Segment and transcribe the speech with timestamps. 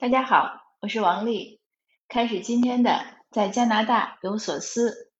[0.00, 1.60] 大家好，我是王丽。
[2.06, 5.10] 开始今天的在加拿大有所思。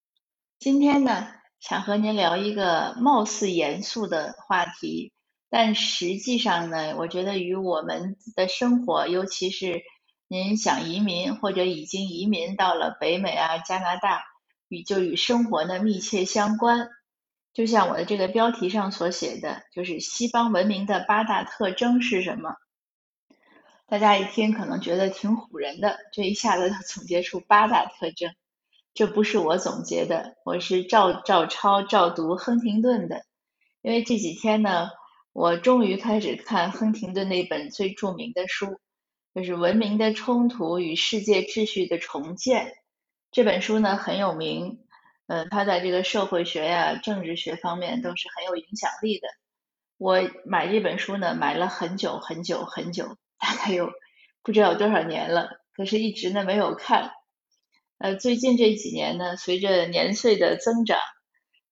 [0.60, 1.26] 今天呢，
[1.58, 5.12] 想和您聊一个貌似严肃的话题，
[5.50, 9.82] 但实际上呢，我觉得与我们的生活，尤其是
[10.28, 14.22] 您想移民或者已经移民到了北美啊、加拿大，
[14.68, 16.88] 与就与生活呢密切相关。
[17.52, 22.54] 就像我的这个标题上所写的，就是西方文明的八大特征是什么？
[23.90, 28.34] 大家一听可能觉得挺唬人的，这一下子就总结出八大特征，
[28.92, 33.24] 这不是我总结的，我是照照抄照读亨廷顿的。
[33.80, 34.90] 因为这几天呢，
[35.32, 38.78] 我终于开始看亨廷顿那本最著名的书，
[39.34, 42.66] 就是《文明的冲突与世界秩序的重建》
[43.30, 44.84] 这本书呢很有名，
[45.28, 49.28] 嗯，它在这个社会学呀、政治学方面都是很有影响力的。
[49.96, 53.16] 我买这本书呢，买了很久很久很久。
[53.38, 53.90] 大概有
[54.42, 57.12] 不知道多少年了，可是一直呢没有看。
[57.98, 60.98] 呃，最近这几年呢，随着年岁的增长，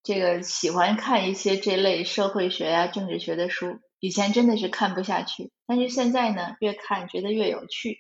[0.02, 3.78] 这个喜欢看一些这类社会学呀、政治学的书。
[4.00, 7.98] 以前真的是看不下去，但是现在呢，越看觉得越有趣。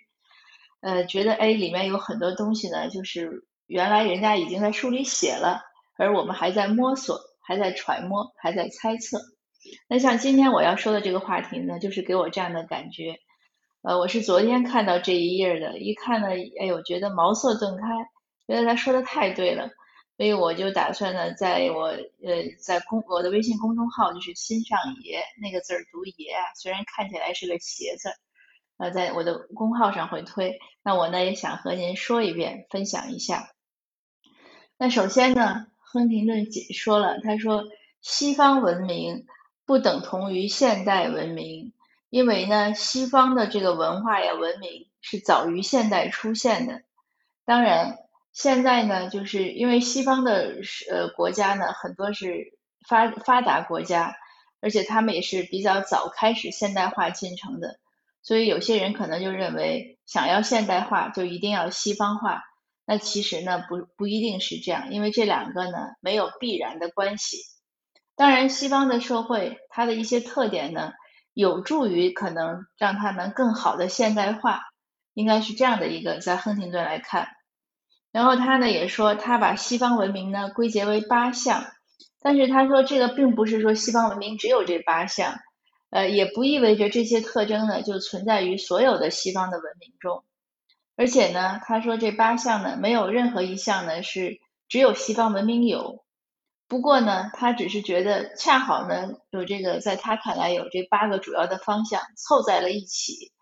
[0.80, 5.62] 呃，觉得哎，里面有很多东西呢，就是原来人家已经在书里写了，
[5.96, 9.20] 而我们还在摸索，还在揣摩，还在猜测。
[9.88, 13.18] 那像今天我要说的这个话题呢，就是给我这样的感觉。
[13.86, 16.26] 呃，我是昨天看到这一页的，一看呢，
[16.60, 17.86] 哎呦，觉得茅塞顿开，
[18.48, 19.70] 觉得他说的太对了，
[20.16, 28.08] 所以我就打算呢，在我呃在公我的微信公众号就是新上爷那个字儿读爷啊，虽然看起来是个鞋字，
[28.78, 33.50] 呃，在我的公号上会推，那我呢也想和您说一遍，分享一下。
[34.78, 37.62] 那首先呢，亨廷顿解说了，他说
[38.00, 39.26] 西方文明
[39.64, 41.72] 不等同于现代文明。
[42.16, 46.80] 因为呢，西方的这个文化呀、文明是早于现代出现的。
[47.44, 47.98] 当然，
[48.32, 50.54] 现在呢，就是因为西方的
[50.90, 54.16] 呃国家呢，很多是发发达国家，
[54.62, 57.78] 而且他们也是比较早开始现代化进程的。
[58.22, 62.44] 所以有些人可能就认为，想要现代化就一定要西方化。
[62.86, 67.42] 那其实呢，不不一定是这样，因为这两个呢没有必然的关系。
[68.14, 70.94] 当然，西方的社会它的一些特点呢。
[71.36, 74.62] 有助于可能让他们更好的现代化，
[75.12, 77.28] 应该是这样的一个在亨廷顿来看。
[78.10, 81.66] 然后他呢也说，他把西方文明呢归结为八项，
[82.22, 85.34] 但是他说这个并不是说西方文明只有这八项，
[85.90, 90.24] 呃，也不意味着这些特征呢就存在于所有的西方的文明中。
[90.96, 94.38] 而且呢，他说这八项呢没有任何一项呢是
[94.70, 96.05] 只有西方文明有。
[96.68, 103.32] 不过呢，他只是觉得恰好呢有这个，在他看来有这八个主要的方向凑在了一起，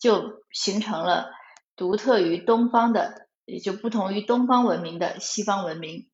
[0.00, 1.30] 就形成了
[1.76, 6.08] 独特于东方的，也就不同于东方文明的西方文明。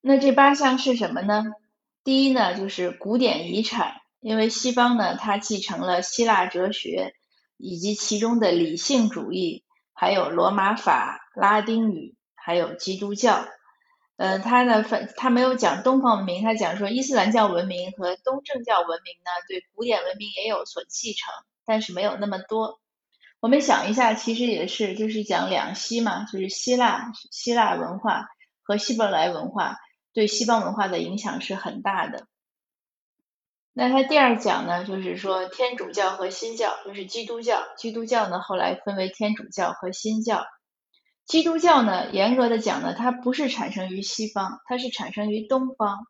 [0.00, 1.44] 那这八项是什么呢？
[2.02, 7.12] 第一呢就是古典遗产，因为西方呢它继承了希腊哲学
[7.58, 13.44] 以及其中的理性主义，还有罗马法、拉丁语，还有基督教。
[14.20, 21.32] 呃，他呢，反他没有讲东方文明，他讲说伊斯兰教文明和东正教文明呢，对古典文明也有所继承，
[21.64, 22.80] 但是没有那么多。
[23.40, 28.28] 我们想一下，其实也是，就是讲两西嘛，就是希腊希腊文化
[28.62, 29.78] 和希伯来文化
[30.12, 32.26] 对西方文化的影响是很大的。
[33.72, 40.44] 那他第二讲呢，就是说天主教和新教，就是基督教，基督教呢后来分为天主教和新教。
[41.30, 46.08] 基督教呢，严格的讲呢，它不是产生于西方，它是产生于东方。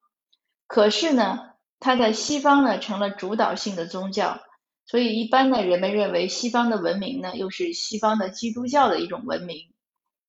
[0.66, 4.41] 可是呢，它在西方呢成了主导性的宗教，
[4.86, 9.75] 所以一般呢人们认为西方的文明呢，又是西方的基督教的一种文明，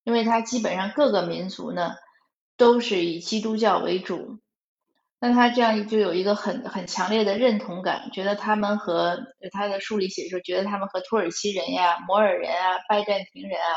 [0.04, 1.94] 因为它基本上各个民族呢
[2.58, 4.40] 都是以基督教为主。
[5.20, 9.18] 那他这样就有一个很很强烈的认同感，觉得他们和
[9.52, 13.72] 他的书里写说，觉得他们和土耳其人呀、摩尔人啊、拜占庭人啊。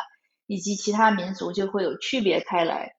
[0.48, 2.96] 以及其他民族就会有区别开来，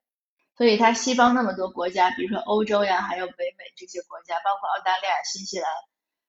[0.56, 5.68] 所以它西方那么多国家，比如说欧洲呀，还有北美这些国家，包括澳大利亚、新西兰，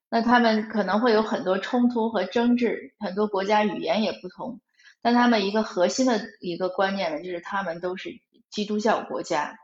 [0.09, 4.61] 那他们可能会有很多冲突和争执，很多国家语言也不同，
[5.01, 8.19] 但他们一个核心的一个观念呢，就是他们都是
[8.49, 9.57] 基督教国家。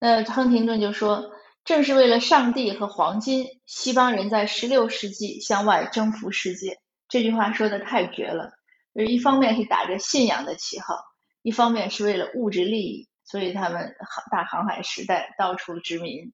[0.00, 1.30] 那亨廷顿就说，
[1.64, 6.78] 正是为了上帝和黄金，西方人在十六世纪向外征服世界。
[7.08, 8.57] 这句话说的太绝了。
[8.94, 11.04] 就是一方面是打着信仰的旗号，
[11.42, 16.32] 一方面是为了物质利益，所以他们航大航海时代到处殖民。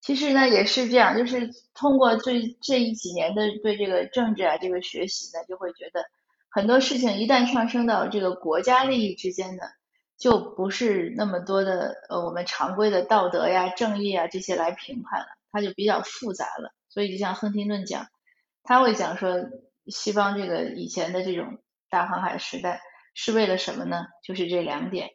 [0.00, 6.04] 其实呢也是这样，就是通过最这一几年的对这个政治啊这个学习呢，就会觉得
[6.48, 9.68] 很多事情一旦上升到这个国家利益之间的，
[10.16, 16.72] 就不是那么多的呃我们常规的道德呀、正义啊这些来评判了，它就比较复杂了。
[16.88, 18.06] 所以就像亨廷顿讲，
[18.62, 19.34] 他会讲说，
[19.88, 21.58] 西方这个以前的这种
[21.90, 22.80] 大航海时代
[23.14, 24.06] 是为了什么呢？
[24.24, 25.10] 就是这两点。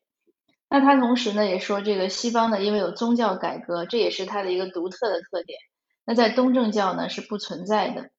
[0.70, 5.60] 那他同时呢也说，这个西方呢因为有宗教改革，这也是它的一个独特的特点。
[6.06, 8.10] 那在东正教呢是不存在的。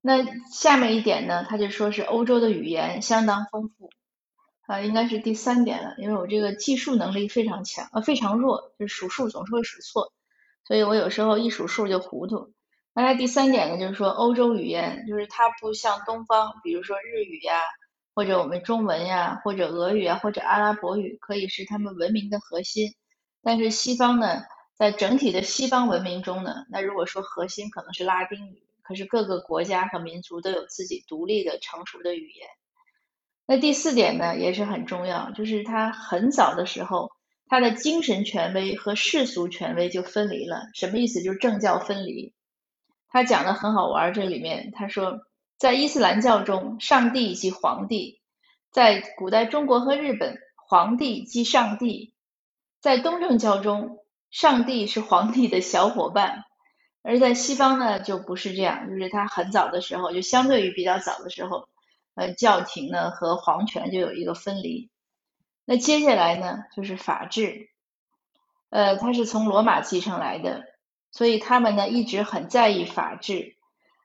[0.00, 3.90] 那下面一点呢，他就说是欧洲的语言相当丰富，
[4.66, 10.12] 啊，应该是第三点了，因为我这个计数能力非常强，呃，非常弱，就是数数总是会数错，
[10.64, 12.52] 所以我有时候一数数就糊涂。
[12.98, 17.60] 那第三点呢，就是说欧洲语言，就是它不像东方，比如说日语呀，
[18.14, 22.94] 或者我们中文呀，或者俄语啊，或者阿拉伯语，可以是他们文明的核心。
[23.42, 24.42] 但是西方呢，
[24.74, 28.62] 在整体的西方文明中呢，那如果说核心可能是拉丁语。
[28.82, 32.46] 可是各个国家和民族都有自己独立的成熟的语言。
[33.44, 37.10] 那第四点呢，也是很重要，就是他很早的时候，
[37.48, 40.70] 他的精神权威和世俗权威就分离了。
[40.72, 41.20] 什么意思？
[41.20, 42.32] 就是政教分离。
[43.08, 45.20] 他讲的很好玩，这里面他说，
[45.58, 48.20] 在伊斯兰教中，上帝即皇帝；
[48.70, 52.12] 在古代中国和日本，皇帝即上帝；
[52.80, 53.98] 在东正教中，
[54.30, 56.44] 上帝是皇帝的小伙伴。
[57.02, 61.68] 而在西方呢，就不是这样，就是他很早的时候，就相对于比较早的时候，
[62.16, 64.90] 呃，教廷呢和皇权就有一个分离。
[65.64, 67.68] 那接下来呢，就是法治，
[68.70, 70.64] 呃，它是从罗马继承来的，
[71.16, 73.56] 所以他们呢一直很在意法治。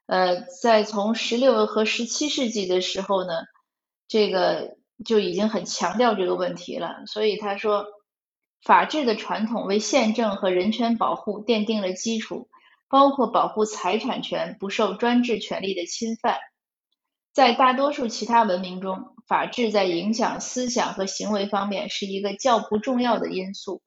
[0.06, 3.34] 呃，在从十六和十七世纪的时候呢，
[4.08, 7.04] 这个就已经很强调这个问题了。
[7.08, 7.86] 所以他说，
[8.64, 12.48] 法治的传统为宪政和人权保护奠定了基础。
[12.88, 16.40] 包括保护财产权不受专制权力的侵犯，
[17.32, 23.82] 在大多数其他文明中，法治在影响思想和行为方面是一个较不重要的因素。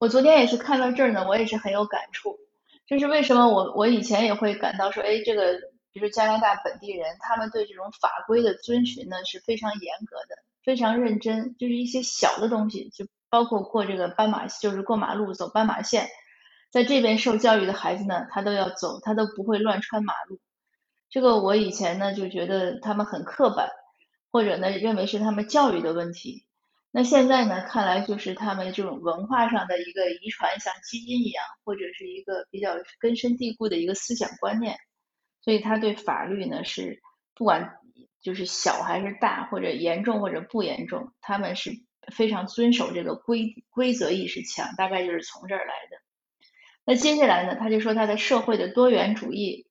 [0.00, 2.38] 我昨天也是看到这儿呢，我也是很有感触。
[2.86, 5.52] 就是为什么我我以前也会感到说，哎，这个
[5.92, 11.54] 比如加拿大本地人，他们对这种法规的遵循呢是非常严格的，非常认真。
[11.58, 16.08] 就是一些小的东西，就包括过这个斑马，就是过马路走斑马线。
[16.70, 20.40] 在这边受教育的孩子呢，他都要走，他都不会乱穿马路。
[21.10, 23.68] 这个我以前呢就觉得他们很刻板，
[24.32, 26.46] 或者呢认为是他们教育的问题。
[26.92, 34.76] 那现在呢看来就是他们这种文化上的一个遗传，像基因一样，或者是一个比较根深蒂固的一个思想观念。
[35.42, 37.00] 所以他对法律呢是
[37.34, 37.76] 不管
[38.20, 41.70] 就是小还是大，或者严重或者不严重，他们是
[42.12, 45.96] 非常遵守这个规规则意识强，大概就是从这儿来的。
[46.84, 49.66] 那接下来呢，他就说他的社会的多元主义。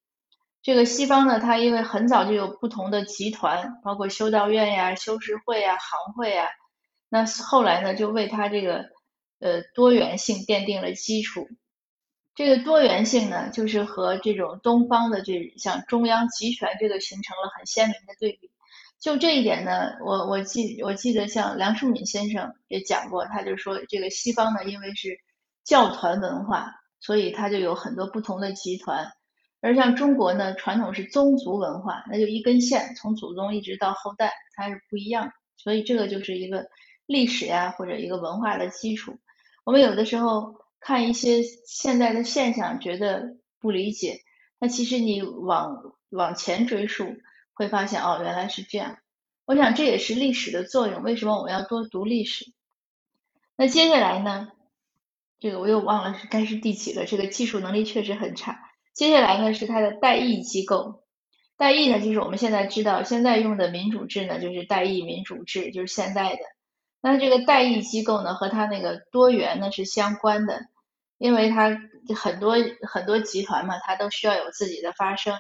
[0.62, 6.50] 这个西方呢，它因为很早就有不同的集团，包括修道院呀、修士会呀、行会呀。
[7.09, 8.89] 那后来呢，就为它这个
[9.39, 11.50] 呃多元性奠定了基础。
[12.35, 18.51] 这个多元性呢，就是和这种东方的这像中央集权这个形成了很鲜明的对比。
[19.00, 25.19] 就这一点呢，我我记我记得像梁漱溟先生也讲过，他就说这个西方呢，因为是
[25.63, 26.75] 教团文化。
[27.01, 29.09] 所以它就有很多不同的集团，
[29.61, 35.31] 而像中国呢，传统是宗族文化，那就一根线从祖宗一直到后代，它是不一样。
[35.56, 36.68] 所以这个就是一个
[37.09, 39.18] 历史呀，或者一个文化的基础。
[39.63, 44.19] 我们有的时候看一些现在的现象，觉得不理解，
[44.59, 47.16] 那其实你往往前追溯，
[47.54, 48.99] 会发现哦，原来是这样。
[49.45, 51.01] 我想这也是历史的作用。
[51.01, 52.45] 为什么我们要多读历史？
[53.56, 54.49] 那接下来呢？
[55.39, 57.06] 这个我又忘了是该是第几了。
[57.06, 58.59] 这个技术能力确实很差。
[58.94, 61.06] 接下来呢是它的代议机构，
[61.57, 66.39] 代议呢就是我们现在知道现在用的民主制呢就是代议民主制，就是现代的。
[67.01, 70.61] 那这个代议机构呢和它那个多元呢是相关的，
[71.18, 71.77] 因为它
[72.15, 72.56] 很多
[72.87, 75.39] 很多集团嘛，它都需要有自己的发声，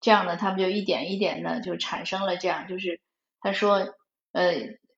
[0.00, 3.00] 这样呢他们就一点一点的就产生了这样，就是
[3.40, 3.94] 他说
[4.32, 4.54] 呃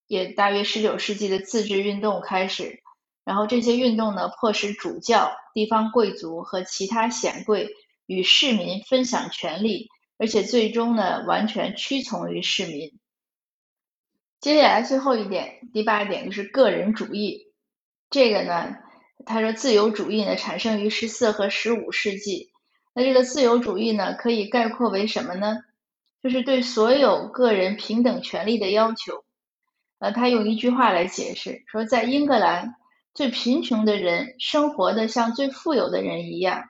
[0.06, 2.82] 也大约十九世纪的自治运动开始。
[3.24, 7.70] 然后这些运动呢，迫使主教、地方贵族和其他显贵
[8.06, 13.00] 与市民分享权力，而且最终呢，完全屈从于市民。
[14.40, 17.52] 接下来最后一点，第八点就是个人主义。
[18.10, 18.76] 这个呢，
[19.24, 22.50] 他说自由主义呢，产生于十四和十五世纪。
[22.94, 25.56] 那这个自由主义呢，可以概括为什么呢？
[26.22, 29.24] 就是对所有个人平等权利的要求。
[29.98, 32.74] 呃，他用一句话来解释，说在英格兰。
[33.14, 36.64] 最贫穷的人生活的像最富有的人一样，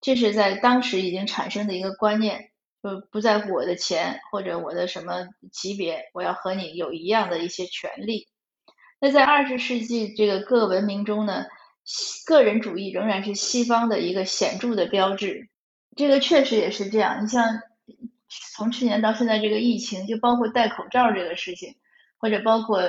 [0.00, 2.50] 这是在当时已经产生的一个观念。
[2.82, 8.28] 不不在乎我的钱或者我的什么级别，我要和你有一样的一些权利。
[9.00, 11.46] 那在二十世纪这个各文明中呢，
[12.26, 15.48] 个人主义仍然是西方的一个显著的标志。
[15.96, 17.22] 这个确实也是这样。
[17.22, 17.60] 你像
[18.56, 21.76] 从去年到现在这个疫情，就包括戴口罩这个事情，
[22.18, 22.80] 或者包括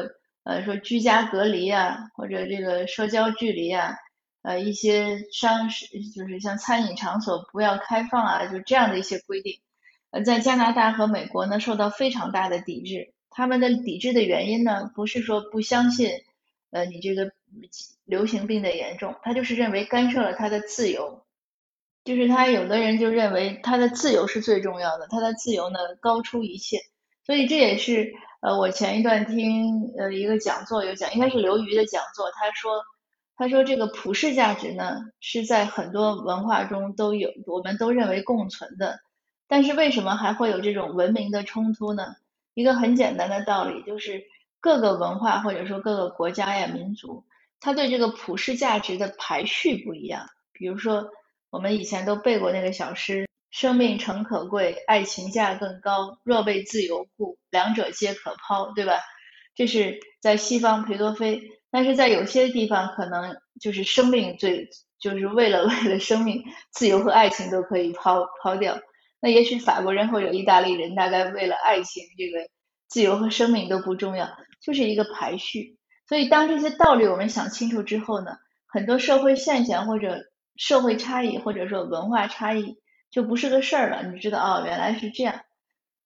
[0.44, 3.96] 呃说居家隔离啊，或者这个社交距离啊，
[4.44, 5.86] 呃一些商是
[6.16, 9.60] 就是像餐饮场所不要开放啊，就这样的一些规定，
[10.14, 13.14] 呃在加拿大和美国呢受到非常大的抵制。
[13.32, 16.12] 他们的抵制的原因呢，不是说不相信
[16.70, 17.32] 呃你这个
[18.06, 21.26] 流行病的严重，他就是认为干涉了他的自由。
[22.04, 26.78] 就是他有的人就认为他的自由是最重要的，他的自由呢高出一切，
[27.26, 32.84] 所以这也是呃我前一段听呃一个讲座有讲，应该是刘瑜的讲座，他说
[33.38, 39.00] 他说这个普世价值呢是在很多文化中都有，我们都认为共存的，
[39.54, 42.16] 但是为什么还会有这种文明的冲突呢？
[42.56, 44.24] 一个很简单的道理就是
[44.60, 47.24] 各个文化或者说各个国家呀民族，
[47.60, 51.08] 他对这个普世价值的排序不一样，比如说。
[51.52, 56.18] 我们以前都背过那个小诗：“生命诚可贵，爱情价更高。
[56.24, 58.94] 若为自由故，两者皆可抛。”对吧？
[59.54, 64.68] 这是在西方裴多菲，但是在有些地方可能就是生命最，
[65.00, 68.76] 就是为了 为了生命，自由和爱情都可以抛抛掉。
[69.24, 72.50] 那也许法国人或者意大利人，大概为了爱情，这个
[72.88, 74.30] 自由和生命都不重要，
[74.62, 75.78] 就是一个排序。
[76.08, 78.38] 所以当这些道理我们想清楚之后呢，
[78.68, 80.20] 很多社会现象或者。
[80.56, 82.78] 社会差异或者说文化差异
[83.10, 85.42] 就不是个事儿了，你知道哦，原来是这样。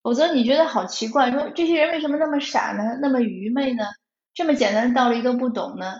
[0.01, 2.97] 否则你觉得好奇怪，说这些人为什么那么傻呢？
[3.01, 3.83] 那么愚昧呢？
[4.33, 5.95] 这么简单的道理都不懂呢？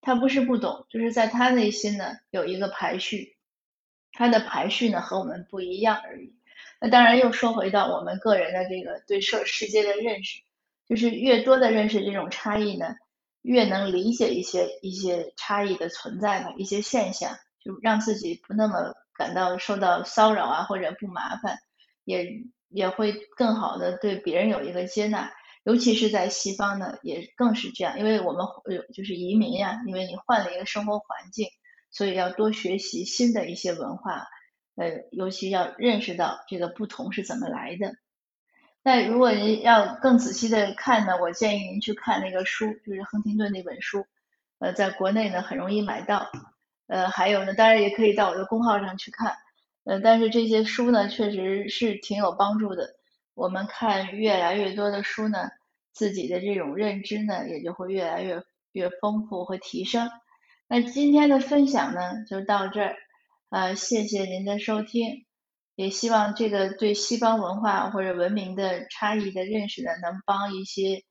[0.00, 3.36] 他不是不懂，就是在他内心呢有一个排序，
[4.10, 6.34] 他的排序呢和我们不一样而已。
[6.82, 10.40] 那当然又说回到我们个人的这个对社世界的认识，
[10.88, 12.96] 就是越多的认识这种差异呢，
[13.42, 17.38] 越能理解一些一些差异的存在的一些现象。
[17.64, 21.58] 就让自己不那么感到受到骚扰啊，或者不麻烦，
[22.02, 25.30] 也也会更好的对别人有一个接纳，
[25.62, 31.46] 尤其是在西方呢，也更是这样，因为我们有就是移民呀，因为你换了一个生活环境，
[31.92, 34.26] 所以要多学习新的一些文化，
[34.74, 37.94] 呃，尤其要认识到这个不同是怎么来的。
[38.82, 44.06] 那如果您要更仔细的看呢，我建议您去看那个书，就是亨廷顿那本书，
[44.58, 46.30] 呃，在国内呢很容易买到。
[46.88, 49.36] 呃，还有呢，当然也可以到我的公号上去看，
[49.84, 52.96] 呃，但是这些书呢，确实是挺有帮助的。
[53.34, 55.48] 我们看越来越多的书呢，
[55.92, 60.10] 自己的这种认知呢，也就会越来越越丰富和提升。
[60.66, 62.96] 那今天的分享呢，就到这儿，
[63.52, 65.26] 呃，谢谢您的收听，
[65.74, 71.04] 也希望这个对西方文化或者文明的差异的认识呢，能帮一些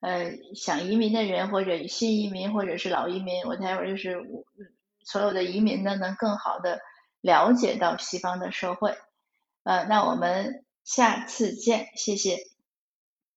[0.00, 4.42] 呃想移民的人，或者新移民，或者是老移民，我待会儿就是我。
[5.04, 6.80] 所有的移民呢，能更好的
[7.20, 8.96] 了解到西方的社会。
[9.64, 12.51] 呃，那我们下次见，谢谢。